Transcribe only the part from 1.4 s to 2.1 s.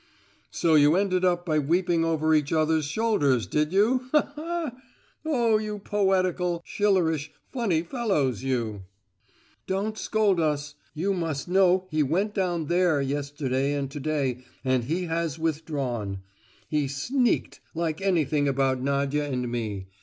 by weeping